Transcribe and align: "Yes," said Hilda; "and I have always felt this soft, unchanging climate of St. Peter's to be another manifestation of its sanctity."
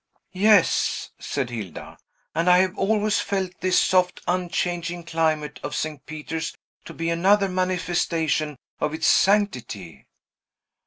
"Yes," 0.33 1.11
said 1.19 1.51
Hilda; 1.51 1.95
"and 2.33 2.49
I 2.49 2.57
have 2.57 2.75
always 2.75 3.19
felt 3.19 3.51
this 3.61 3.79
soft, 3.79 4.19
unchanging 4.27 5.03
climate 5.03 5.59
of 5.61 5.75
St. 5.75 6.03
Peter's 6.07 6.57
to 6.85 6.93
be 6.95 7.11
another 7.11 7.47
manifestation 7.47 8.57
of 8.79 8.95
its 8.95 9.05
sanctity." 9.05 10.07